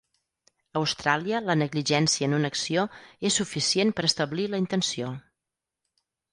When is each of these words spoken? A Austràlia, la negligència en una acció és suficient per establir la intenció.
A 0.77 0.79
Austràlia, 0.79 1.41
la 1.49 1.55
negligència 1.63 2.31
en 2.31 2.33
una 2.39 2.51
acció 2.55 2.87
és 3.31 3.39
suficient 3.43 3.95
per 4.01 4.09
establir 4.11 4.51
la 4.55 4.65
intenció. 4.67 5.15